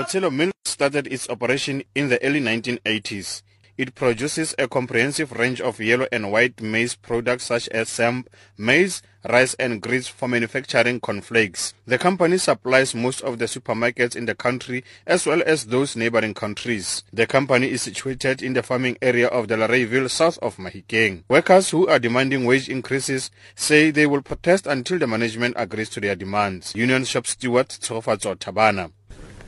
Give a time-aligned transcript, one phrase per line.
[0.00, 3.42] Botshelo Mill started its operation in the early 1980s.
[3.76, 9.02] It produces a comprehensive range of yellow and white maize products such as samp, maize,
[9.28, 11.74] rice and grits for manufacturing cornflakes.
[11.86, 16.32] The company supplies most of the supermarkets in the country as well as those neighboring
[16.32, 17.04] countries.
[17.12, 21.24] The company is situated in the farming area of Delareyville south of Mahikeng.
[21.28, 26.00] Workers who are demanding wage increases say they will protest until the management agrees to
[26.00, 26.74] their demands.
[26.74, 28.92] Union shop steward Tsofatso Tabana.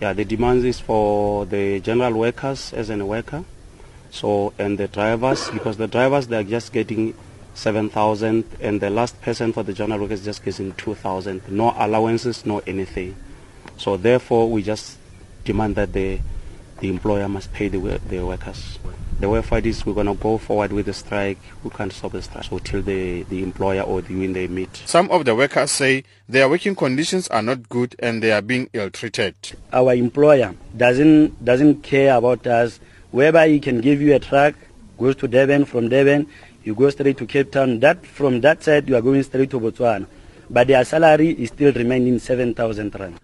[0.03, 3.45] Yeah, the demands is for the general workers as a worker
[4.11, 7.15] so, and the drivers, because the drivers, they're just getting
[7.55, 11.49] 7,000 and the last person for the general workers just getting 2,000.
[11.49, 13.15] No allowances, no anything.
[13.77, 14.99] So therefore, we just
[15.45, 16.19] demand that the,
[16.81, 18.81] the employer must pay the, the workers.
[19.23, 21.39] The way forward is we're going to go forward with the strike.
[21.63, 24.83] We can't stop the strike until the, the employer or the union they meet.
[24.85, 28.69] Some of the workers say their working conditions are not good and they are being
[28.73, 29.37] ill-treated.
[29.73, 32.81] Our employer doesn't, doesn't care about us
[33.13, 34.57] whereby he can give you a truck,
[34.99, 36.27] goes to Devon, from Devon
[36.65, 37.79] you go straight to Cape Town.
[37.79, 40.05] That From that side you are going straight to Botswana.
[40.51, 43.21] But their salary is still remaining 7,000 rand.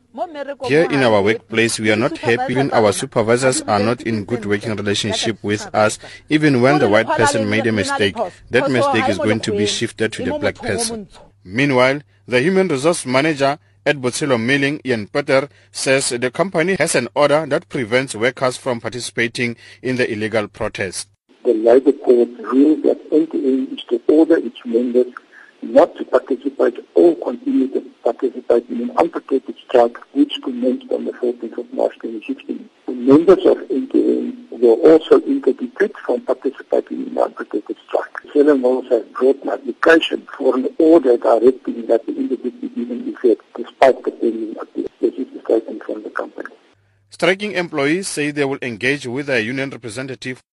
[0.64, 4.44] Here in our workplace, we are not happy when our supervisors are not in good
[4.47, 5.98] working relationship with us.
[6.28, 8.16] Even when the white person made a mistake,
[8.50, 11.08] that mistake is going to be shifted to the black person.
[11.44, 17.08] Meanwhile, the human resource manager at Botshelo Milling, Ian Peter, says the company has an
[17.14, 21.08] order that prevents workers from participating in the illegal protest.
[21.44, 25.06] The Labour Court ruled that NTA is to order its members
[25.62, 31.12] not to participate or continue to participate in an unprotected strike which commenced on the
[31.12, 32.69] 14th of March 2016.
[32.87, 38.17] The members of NTM were also interdicted from participating in the unprotected strike.
[38.33, 43.09] Seven Mills has brought an application for an order directing that the interdict be given
[43.09, 44.89] effect despite the pending appeal.
[45.01, 46.55] This is the statement from the company.
[47.11, 50.42] Striking employees say they will engage with a union representative